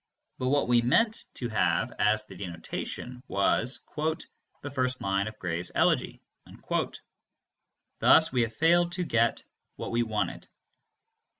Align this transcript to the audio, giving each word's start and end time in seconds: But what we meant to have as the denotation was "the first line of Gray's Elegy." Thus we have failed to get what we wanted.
But 0.39 0.47
what 0.47 0.67
we 0.67 0.81
meant 0.81 1.25
to 1.35 1.47
have 1.49 1.93
as 1.99 2.25
the 2.25 2.35
denotation 2.35 3.21
was 3.27 3.81
"the 4.61 4.71
first 4.73 4.99
line 4.99 5.27
of 5.27 5.37
Gray's 5.37 5.71
Elegy." 5.75 6.23
Thus 7.99 8.31
we 8.31 8.41
have 8.41 8.53
failed 8.55 8.93
to 8.93 9.03
get 9.03 9.43
what 9.75 9.91
we 9.91 10.01
wanted. 10.01 10.47